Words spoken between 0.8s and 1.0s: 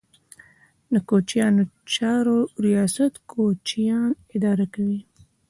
د